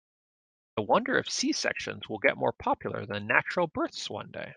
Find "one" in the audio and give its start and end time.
4.09-4.31